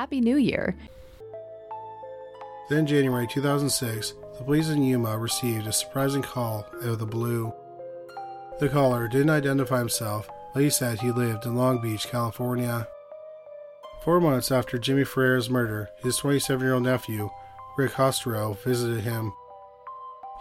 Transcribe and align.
Happy 0.00 0.22
New 0.22 0.38
Year. 0.38 0.74
Then, 2.70 2.86
January 2.86 3.26
2006, 3.26 4.14
the 4.38 4.44
police 4.44 4.70
in 4.70 4.82
Yuma 4.82 5.18
received 5.18 5.66
a 5.66 5.74
surprising 5.74 6.22
call 6.22 6.66
out 6.76 6.88
of 6.88 6.98
the 6.98 7.04
blue. 7.04 7.52
The 8.60 8.70
caller 8.70 9.08
didn't 9.08 9.28
identify 9.28 9.78
himself, 9.78 10.26
but 10.54 10.62
he 10.62 10.70
said 10.70 11.00
he 11.00 11.10
lived 11.10 11.44
in 11.44 11.54
Long 11.54 11.82
Beach, 11.82 12.08
California. 12.08 12.88
Four 14.02 14.22
months 14.22 14.50
after 14.50 14.78
Jimmy 14.78 15.04
Ferrera's 15.04 15.50
murder, 15.50 15.90
his 15.98 16.16
27 16.16 16.64
year 16.64 16.72
old 16.72 16.84
nephew, 16.84 17.28
Rick 17.76 17.92
Castro, 17.92 18.54
visited 18.64 19.04
him. 19.04 19.34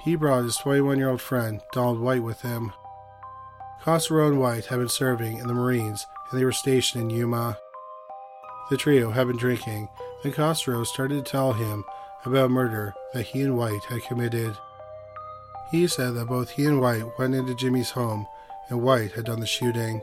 He 0.06 0.16
brought 0.16 0.46
his 0.46 0.56
21 0.56 1.00
year 1.00 1.10
old 1.10 1.20
friend, 1.20 1.60
Donald 1.74 2.00
White, 2.00 2.24
with 2.24 2.44
him. 2.44 2.72
Castro 3.84 4.26
and 4.26 4.40
White 4.40 4.68
had 4.68 4.80
been 4.80 4.88
serving 4.88 5.38
in 5.38 5.48
the 5.50 5.54
Marines 5.54 6.06
and 6.32 6.40
they 6.40 6.46
were 6.46 6.54
stationed 6.54 7.04
in 7.04 7.10
Yuma. 7.10 7.58
The 8.70 8.78
trio 8.78 9.10
had 9.12 9.28
been 9.28 9.38
drinking, 9.38 9.90
and 10.24 10.34
Castro 10.34 10.84
started 10.84 11.26
to 11.26 11.32
tell 11.32 11.54
him 11.54 11.84
about 12.26 12.52
murder 12.52 12.94
that 13.14 13.24
he 13.24 13.42
and 13.42 13.58
White 13.58 13.84
had 13.86 14.04
committed. 14.04 14.56
He 15.72 15.88
said 15.88 16.14
that 16.16 16.28
both 16.28 16.52
he 16.52 16.66
and 16.66 16.80
White 16.80 17.18
went 17.18 17.36
into 17.36 17.56
Jimmy's 17.56 17.92
home 17.92 18.28
and 18.70 18.82
White 18.82 19.14
had 19.14 19.26
done 19.26 19.40
the 19.40 19.48
shooting. 19.48 20.02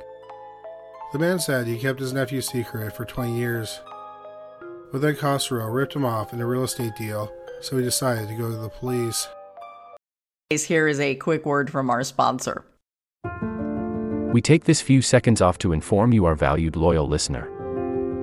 The 1.12 1.18
man 1.18 1.38
said 1.38 1.66
he 1.66 1.78
kept 1.78 2.00
his 2.00 2.12
nephew's 2.12 2.48
secret 2.48 2.94
for 2.94 3.04
20 3.04 3.36
years. 3.36 3.80
But 4.90 5.00
then 5.00 5.16
Castro 5.16 5.64
ripped 5.66 5.94
him 5.94 6.04
off 6.04 6.32
in 6.32 6.40
a 6.40 6.46
real 6.46 6.64
estate 6.64 6.96
deal, 6.96 7.32
so 7.60 7.76
he 7.76 7.84
decided 7.84 8.28
to 8.28 8.34
go 8.34 8.50
to 8.50 8.56
the 8.56 8.68
police. 8.68 9.28
Here 10.50 10.88
is 10.88 11.00
a 11.00 11.14
quick 11.16 11.46
word 11.46 11.70
from 11.70 11.90
our 11.90 12.02
sponsor. 12.04 12.64
We 14.32 14.40
take 14.42 14.64
this 14.64 14.80
few 14.80 15.02
seconds 15.02 15.40
off 15.40 15.58
to 15.58 15.72
inform 15.72 16.12
you, 16.12 16.24
our 16.24 16.34
valued 16.34 16.76
loyal 16.76 17.08
listener, 17.08 17.48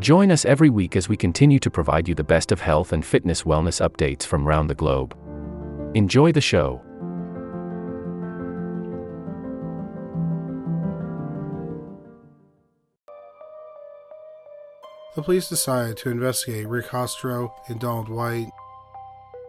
Join 0.00 0.30
us 0.30 0.44
every 0.44 0.70
week 0.70 0.94
as 0.94 1.08
we 1.08 1.16
continue 1.16 1.58
to 1.58 1.70
provide 1.70 2.06
you 2.06 2.14
the 2.14 2.22
best 2.22 2.52
of 2.52 2.60
health 2.60 2.92
and 2.92 3.04
fitness 3.04 3.42
wellness 3.42 3.84
updates 3.84 4.22
from 4.22 4.46
around 4.46 4.68
the 4.68 4.74
globe. 4.76 5.16
Enjoy 5.94 6.30
the 6.30 6.40
show. 6.40 6.80
The 15.16 15.22
police 15.22 15.48
decided 15.48 15.96
to 15.96 16.10
investigate 16.10 16.68
Rick 16.68 16.90
Castro 16.90 17.52
and 17.66 17.80
Donald 17.80 18.08
White. 18.08 18.52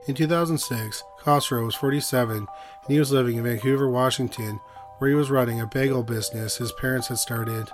In 0.07 0.15
2006, 0.15 1.03
Castro 1.23 1.63
was 1.63 1.75
47 1.75 2.37
and 2.37 2.47
he 2.87 2.97
was 2.97 3.11
living 3.11 3.37
in 3.37 3.43
Vancouver, 3.43 3.87
Washington, 3.87 4.59
where 4.97 5.11
he 5.11 5.15
was 5.15 5.29
running 5.29 5.61
a 5.61 5.67
bagel 5.67 6.01
business 6.01 6.57
his 6.57 6.71
parents 6.71 7.09
had 7.09 7.19
started. 7.19 7.69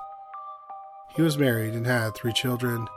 He 1.15 1.21
was 1.21 1.37
married 1.37 1.73
and 1.73 1.87
had 1.87 2.13
three 2.13 2.33
children. 2.33 2.87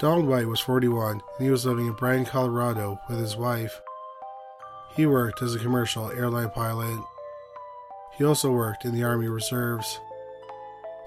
Donald 0.00 0.26
White 0.26 0.48
was 0.48 0.58
41 0.60 1.10
and 1.12 1.22
he 1.38 1.50
was 1.50 1.64
living 1.64 1.86
in 1.86 1.92
Bryan, 1.92 2.24
Colorado 2.24 2.98
with 3.08 3.18
his 3.18 3.36
wife. 3.36 3.80
He 4.96 5.06
worked 5.06 5.40
as 5.40 5.54
a 5.54 5.60
commercial 5.60 6.10
airline 6.10 6.50
pilot. 6.50 7.00
He 8.18 8.24
also 8.24 8.50
worked 8.50 8.84
in 8.84 8.94
the 8.94 9.04
Army 9.04 9.28
Reserves. 9.28 10.00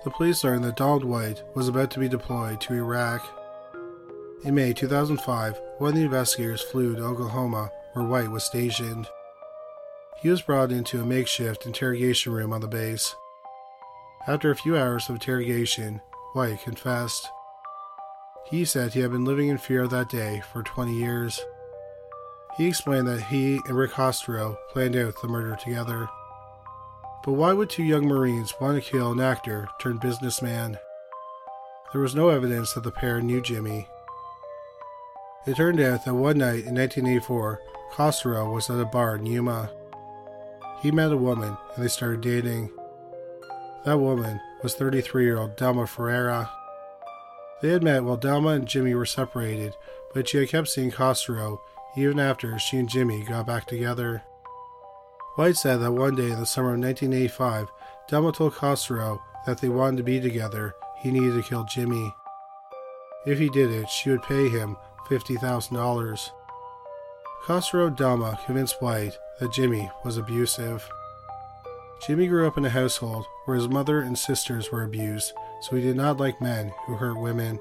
The 0.05 0.11
police 0.11 0.43
learned 0.43 0.63
that 0.63 0.77
Donald 0.77 1.03
White 1.03 1.43
was 1.55 1.67
about 1.67 1.91
to 1.91 1.99
be 1.99 2.07
deployed 2.07 2.61
to 2.61 2.73
Iraq. 2.73 3.27
In 4.43 4.55
May 4.55 4.71
2005, 4.71 5.59
one 5.79 5.89
of 5.89 5.95
the 5.95 6.03
investigators 6.03 6.61
flew 6.61 6.95
to 6.95 7.03
Oklahoma 7.03 7.69
where 7.93 8.05
White 8.05 8.31
was 8.31 8.45
stationed. 8.45 9.07
He 10.21 10.29
was 10.29 10.41
brought 10.41 10.71
into 10.71 11.01
a 11.01 11.05
makeshift 11.05 11.65
interrogation 11.65 12.31
room 12.31 12.53
on 12.53 12.61
the 12.61 12.67
base. 12.67 13.13
After 14.27 14.51
a 14.51 14.55
few 14.55 14.77
hours 14.77 15.07
of 15.07 15.15
interrogation, 15.15 16.01
White 16.33 16.61
confessed. 16.61 17.29
He 18.49 18.65
said 18.65 18.93
he 18.93 18.99
had 18.99 19.11
been 19.11 19.23
living 19.23 19.47
in 19.47 19.57
fear 19.57 19.87
that 19.87 20.09
day 20.09 20.43
for 20.51 20.63
20 20.63 20.93
years. 20.93 21.39
He 22.57 22.67
explained 22.67 23.07
that 23.07 23.23
he 23.23 23.61
and 23.67 23.77
Rick 23.77 23.93
Castro 23.93 24.57
planned 24.71 24.97
out 24.97 25.21
the 25.21 25.29
murder 25.29 25.55
together. 25.55 26.09
But 27.23 27.33
why 27.33 27.53
would 27.53 27.69
two 27.69 27.83
young 27.83 28.05
Marines 28.05 28.53
want 28.59 28.83
to 28.83 28.89
kill 28.91 29.13
an 29.13 29.21
actor 29.21 29.69
turned 29.79 30.01
businessman? 30.01 30.77
There 31.93 32.01
was 32.01 32.13
no 32.13 32.27
evidence 32.27 32.73
that 32.73 32.83
the 32.83 32.91
pair 32.91 33.21
knew 33.21 33.41
Jimmy. 33.41 33.87
It 35.45 35.55
turned 35.55 35.79
out 35.79 36.03
that 36.03 36.13
one 36.13 36.39
night 36.39 36.65
in 36.65 36.75
1984, 36.75 37.61
Castro 37.95 38.51
was 38.51 38.69
at 38.69 38.79
a 38.79 38.85
bar 38.85 39.15
in 39.15 39.25
Yuma. 39.25 39.71
He 40.81 40.91
met 40.91 41.13
a 41.13 41.17
woman 41.17 41.57
and 41.75 41.83
they 41.83 41.87
started 41.87 42.19
dating. 42.19 42.69
That 43.85 43.99
woman 43.99 44.41
was 44.63 44.75
33 44.75 45.23
year 45.23 45.37
old 45.37 45.55
Delma 45.55 45.87
Ferrera. 45.87 46.49
They 47.61 47.69
had 47.69 47.83
met 47.83 48.03
while 48.03 48.17
Delma 48.17 48.55
and 48.55 48.67
Jimmy 48.67 48.93
were 48.93 49.05
separated, 49.05 49.73
but 50.13 50.27
she 50.27 50.37
had 50.37 50.49
kept 50.49 50.67
seeing 50.67 50.91
Castro 50.91 51.61
even 51.95 52.19
after 52.19 52.59
she 52.59 52.77
and 52.77 52.89
Jimmy 52.89 53.23
got 53.23 53.47
back 53.47 53.65
together. 53.65 54.23
White 55.35 55.57
said 55.57 55.77
that 55.77 55.91
one 55.91 56.15
day 56.15 56.31
in 56.31 56.39
the 56.39 56.45
summer 56.45 56.73
of 56.73 56.79
1985, 56.79 57.67
Delma 58.09 58.33
told 58.33 58.55
Castro 58.55 59.21
that 59.45 59.59
they 59.59 59.69
wanted 59.69 59.97
to 59.97 60.03
be 60.03 60.19
together, 60.19 60.73
he 60.99 61.11
needed 61.11 61.35
to 61.35 61.47
kill 61.47 61.63
Jimmy. 61.63 62.13
If 63.25 63.39
he 63.39 63.49
did 63.49 63.71
it, 63.71 63.89
she 63.89 64.09
would 64.09 64.23
pay 64.23 64.49
him 64.49 64.77
$50,000. 65.09 66.29
Castro 67.45 67.87
and 67.87 67.97
Delma 67.97 68.43
convinced 68.45 68.81
White 68.81 69.17
that 69.39 69.53
Jimmy 69.53 69.89
was 70.03 70.17
abusive. 70.17 70.87
Jimmy 72.05 72.27
grew 72.27 72.47
up 72.47 72.57
in 72.57 72.65
a 72.65 72.69
household 72.69 73.25
where 73.45 73.57
his 73.57 73.67
mother 73.67 74.01
and 74.01 74.17
sisters 74.17 74.71
were 74.71 74.83
abused, 74.83 75.33
so 75.61 75.75
he 75.75 75.81
did 75.81 75.95
not 75.95 76.19
like 76.19 76.41
men 76.41 76.71
who 76.85 76.95
hurt 76.95 77.19
women. 77.19 77.59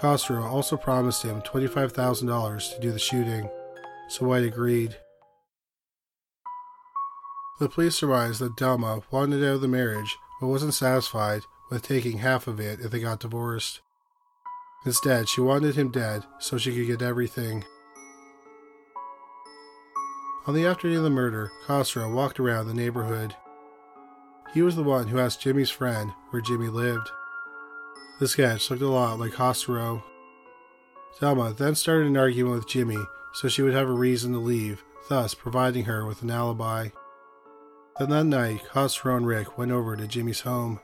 Castro 0.00 0.42
also 0.42 0.76
promised 0.76 1.22
him 1.22 1.40
$25,000 1.42 2.74
to 2.74 2.80
do 2.80 2.92
the 2.92 2.98
shooting, 2.98 3.48
so 4.08 4.26
White 4.26 4.44
agreed. 4.44 4.96
The 7.60 7.68
police 7.68 7.94
surmised 7.94 8.40
that 8.40 8.56
Delma 8.56 9.02
wanted 9.10 9.42
out 9.42 9.54
of 9.54 9.60
the 9.60 9.68
marriage 9.68 10.16
but 10.40 10.48
wasn't 10.48 10.74
satisfied 10.74 11.42
with 11.70 11.82
taking 11.82 12.18
half 12.18 12.46
of 12.46 12.60
it 12.60 12.80
if 12.80 12.90
they 12.90 13.00
got 13.00 13.20
divorced. 13.20 13.80
Instead, 14.84 15.28
she 15.28 15.40
wanted 15.40 15.76
him 15.76 15.90
dead 15.90 16.24
so 16.38 16.58
she 16.58 16.74
could 16.74 16.86
get 16.86 17.00
everything. 17.00 17.64
On 20.46 20.54
the 20.54 20.66
afternoon 20.66 20.98
of 20.98 21.04
the 21.04 21.10
murder, 21.10 21.50
Castro 21.66 22.12
walked 22.12 22.38
around 22.38 22.66
the 22.66 22.74
neighborhood. 22.74 23.34
He 24.52 24.62
was 24.62 24.76
the 24.76 24.82
one 24.82 25.08
who 25.08 25.18
asked 25.18 25.40
Jimmy's 25.40 25.70
friend 25.70 26.12
where 26.30 26.42
Jimmy 26.42 26.68
lived. 26.68 27.10
The 28.20 28.28
sketch 28.28 28.70
looked 28.70 28.82
a 28.82 28.88
lot 28.88 29.18
like 29.18 29.34
Castro. 29.34 30.04
Delma 31.18 31.56
then 31.56 31.74
started 31.74 32.06
an 32.06 32.16
argument 32.16 32.56
with 32.56 32.68
Jimmy 32.68 33.02
so 33.34 33.48
she 33.48 33.62
would 33.62 33.74
have 33.74 33.88
a 33.88 33.92
reason 33.92 34.32
to 34.32 34.38
leave, 34.38 34.84
thus 35.08 35.34
providing 35.34 35.84
her 35.84 36.06
with 36.06 36.22
an 36.22 36.30
alibi. 36.30 36.88
Then 37.98 38.10
that 38.10 38.24
night, 38.24 38.62
Castro 38.72 39.16
and 39.16 39.26
Rick 39.26 39.58
went 39.58 39.72
over 39.72 39.96
to 39.96 40.06
Jimmy's 40.06 40.40
home. 40.40 40.80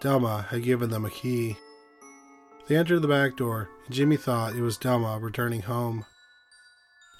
Delma 0.00 0.46
had 0.48 0.62
given 0.62 0.90
them 0.90 1.04
a 1.04 1.10
key. 1.10 1.56
They 2.66 2.76
entered 2.76 3.00
the 3.00 3.08
back 3.08 3.36
door, 3.36 3.70
and 3.86 3.94
Jimmy 3.94 4.16
thought 4.16 4.54
it 4.54 4.60
was 4.60 4.78
Delma 4.78 5.20
returning 5.20 5.62
home. 5.62 6.04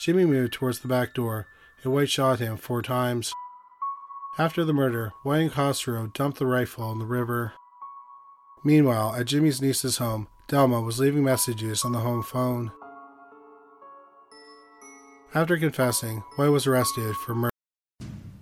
Jimmy 0.01 0.25
moved 0.25 0.55
towards 0.55 0.79
the 0.81 0.89
back 0.89 1.13
door, 1.13 1.47
and 1.83 1.93
White 1.93 2.09
shot 2.09 2.39
him 2.39 2.57
four 2.57 2.81
times. 2.81 3.33
After 4.39 4.65
the 4.65 4.73
murder, 4.73 5.13
White 5.23 5.55
and 5.55 6.13
dumped 6.15 6.39
the 6.39 6.47
rifle 6.47 6.91
in 6.93 6.99
the 6.99 7.05
river. 7.05 7.53
Meanwhile, 8.65 9.15
at 9.17 9.27
Jimmy's 9.27 9.61
niece's 9.61 9.99
home, 9.99 10.29
Delma 10.49 10.85
was 10.85 10.99
leaving 10.99 11.23
messages 11.23 11.85
on 11.85 11.93
the 11.93 11.99
home 11.99 12.23
phone. 12.23 12.73
After 15.35 15.59
confessing, 15.59 16.25
White 16.37 16.49
was 16.49 16.67
arrested 16.67 17.15
for 17.17 17.35
murder. 17.35 17.51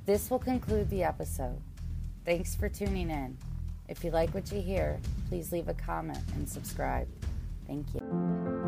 This 0.06 0.30
will 0.30 0.38
conclude 0.38 0.88
the 0.90 1.02
episode. 1.02 1.60
Thanks 2.24 2.54
for 2.54 2.68
tuning 2.68 3.10
in. 3.10 3.36
If 3.88 4.04
you 4.04 4.10
like 4.10 4.32
what 4.32 4.52
you 4.52 4.60
hear, 4.60 5.00
please 5.28 5.50
leave 5.50 5.68
a 5.68 5.74
comment 5.74 6.22
and 6.34 6.48
subscribe. 6.48 7.08
Thank 7.66 7.86
you. 7.94 8.67